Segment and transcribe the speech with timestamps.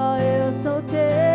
[0.00, 1.27] Oh, eu sou teu.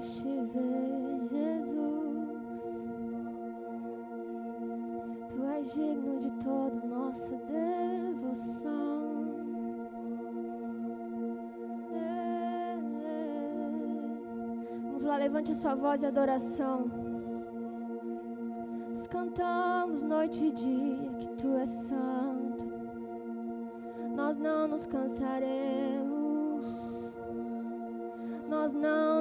[0.00, 2.88] Deus te vê, Jesus.
[5.28, 8.80] Tu és digno de toda nossa devoção.
[14.84, 16.90] Vamos lá, levante a sua voz e adoração.
[18.90, 22.66] Nós cantamos noite e dia que tu és santo.
[24.16, 26.09] Nós não nos cansaremos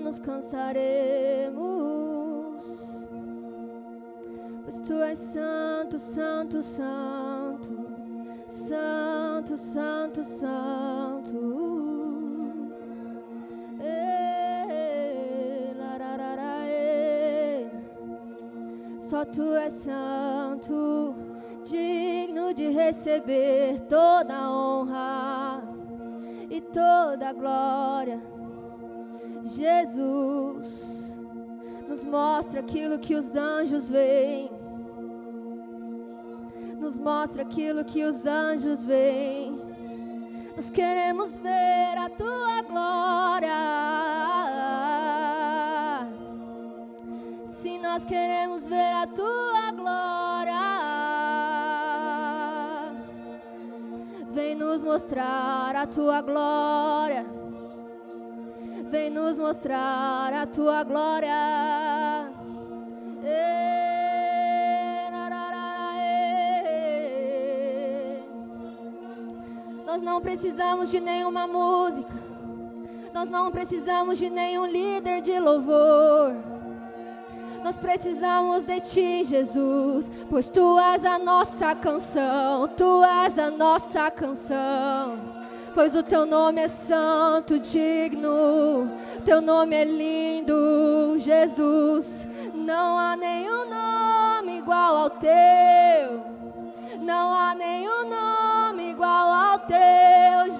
[0.10, 1.54] nos cansaremos.
[4.64, 7.88] Pois tu és santo, santo, santo.
[8.48, 11.70] Santo, santo, santo.
[18.98, 21.16] Só tu és santo,
[21.64, 25.64] digno de receber toda honra
[26.48, 28.39] e toda glória.
[29.56, 31.14] Jesus
[31.88, 34.50] nos mostra aquilo que os anjos veem.
[36.80, 39.60] Nos mostra aquilo que os anjos veem.
[40.56, 44.00] Nós queremos ver a tua glória
[47.90, 50.54] nós queremos ver a tua glória.
[54.32, 57.26] Vem nos mostrar a tua glória.
[58.90, 61.30] Vem nos mostrar a tua glória.
[69.86, 72.14] Nós não precisamos de nenhuma música.
[73.14, 76.34] Nós não precisamos de nenhum líder de louvor.
[77.64, 84.10] Nós precisamos de ti, Jesus, pois tu és a nossa canção, tu és a nossa
[84.10, 85.39] canção.
[85.74, 88.92] Pois o teu nome é santo, digno,
[89.24, 92.28] teu nome é lindo, Jesus.
[92.54, 96.24] Não há nenhum nome igual ao teu,
[97.00, 100.59] não há nenhum nome igual ao teu,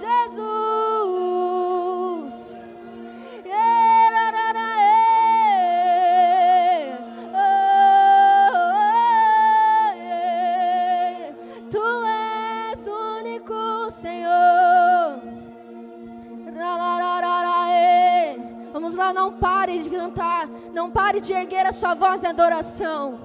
[19.14, 23.20] não pare de cantar, não pare de erguer a sua voz em adoração.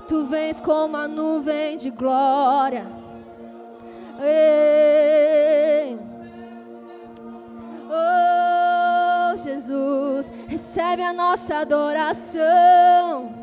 [0.08, 2.86] Tu vens como a nuvem de glória.
[7.90, 13.37] Oh, Jesus, recebe a nossa adoração.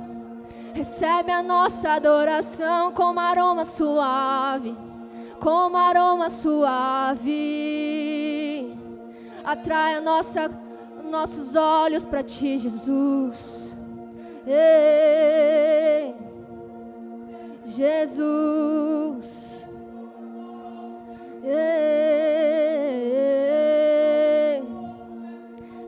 [0.84, 4.76] Recebe a nossa adoração como aroma suave,
[5.40, 7.32] como aroma suave.
[9.42, 10.50] Atrai nossa,
[11.10, 13.78] nossos olhos para ti, Jesus.
[14.46, 16.14] Ei,
[17.64, 19.64] Jesus.
[21.42, 21.62] Ei,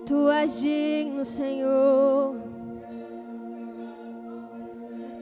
[0.07, 2.46] tu és digno, Senhor.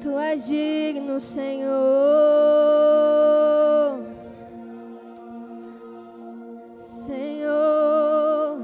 [0.05, 1.73] Tu és digno, Senhor.
[6.79, 8.61] Senhor.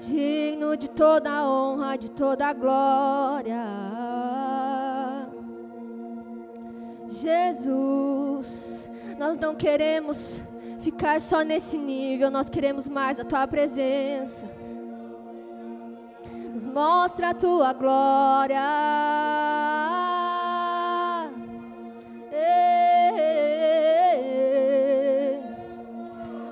[0.00, 3.64] Digno de toda honra, de toda glória.
[7.08, 10.42] Jesus, nós não queremos
[11.04, 14.48] ficar só nesse nível, nós queremos mais a tua presença.
[16.50, 18.58] Nos mostra a tua glória.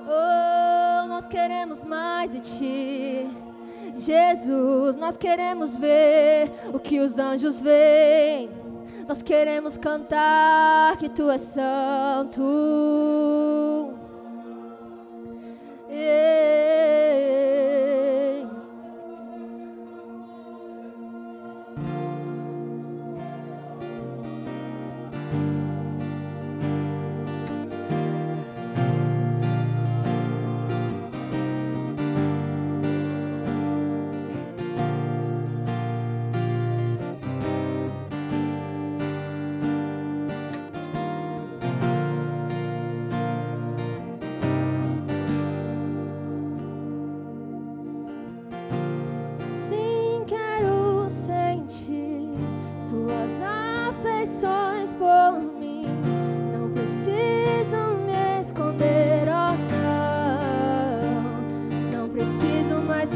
[0.07, 3.27] Oh, nós queremos mais de ti.
[3.95, 8.51] Jesus, nós queremos ver o que os anjos veem.
[9.07, 12.43] Nós queremos cantar que tu és santo.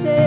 [0.02, 0.27] stay.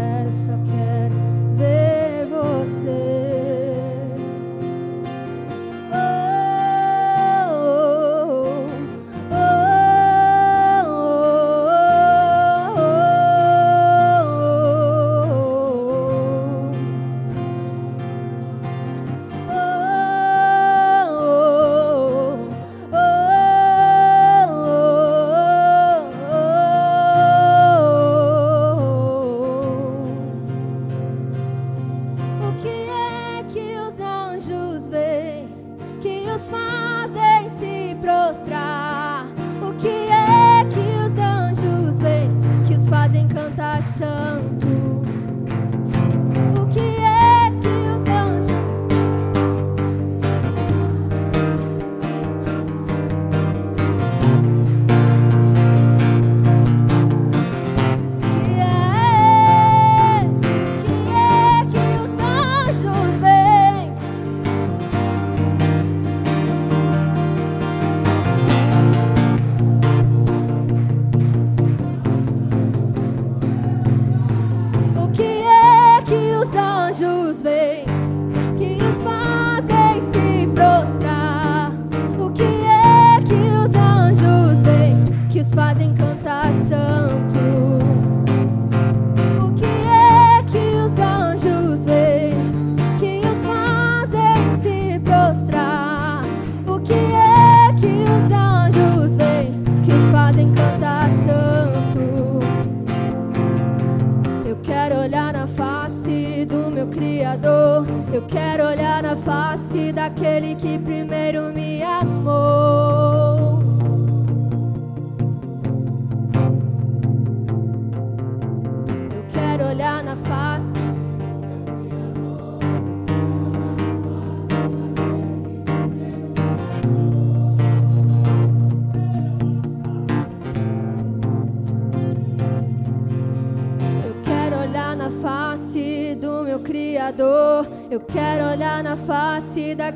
[44.01, 44.50] 等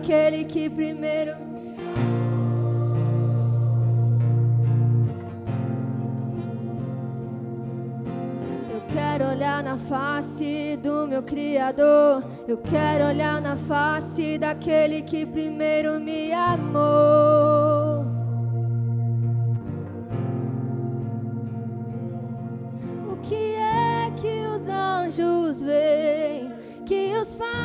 [0.05, 1.31] aquele que primeiro.
[8.71, 12.23] Eu quero olhar na face do meu Criador.
[12.47, 18.05] Eu quero olhar na face daquele que primeiro me amou.
[23.11, 26.53] O que é que os anjos veem?
[26.85, 27.64] Que os fazem?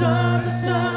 [0.00, 0.89] sun the sun.